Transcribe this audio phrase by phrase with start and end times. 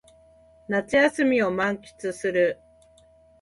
[0.67, 2.59] 夏休みを満喫する